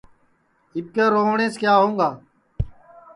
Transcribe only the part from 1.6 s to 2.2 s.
کِیا ہوؤں گا